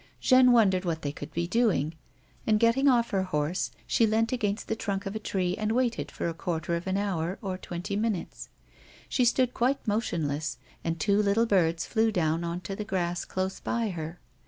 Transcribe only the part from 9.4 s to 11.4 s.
quite motionless, and two